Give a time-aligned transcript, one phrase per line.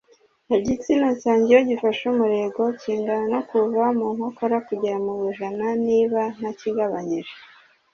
[0.57, 7.33] Igitsina cyanjye iyo gifashe umurego kingana no kuva mu nkokora kugera mu bujana niba ntakigabanyije